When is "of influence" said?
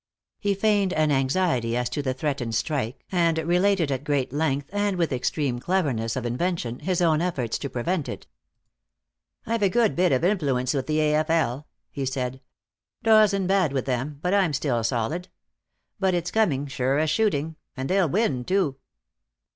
10.11-10.73